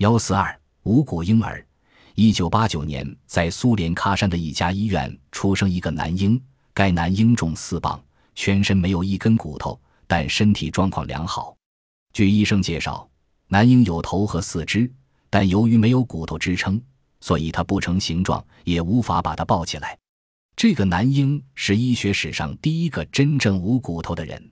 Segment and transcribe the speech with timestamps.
[0.00, 1.62] 幺四二无骨婴儿。
[2.14, 6.42] 一九八九年在苏联喀山的一家医院出生一个男婴
[6.72, 8.02] 该男婴重四磅
[8.34, 11.54] 全身没有一根骨头但身体状况良好。
[12.14, 13.06] 据医生介绍
[13.46, 14.90] 男婴有头和四肢
[15.28, 16.80] 但由于没有骨头支撑
[17.20, 19.98] 所以他不成形状也无法把他抱起来。
[20.56, 24.50] 这个男婴是医学史上第一个真正无骨头的人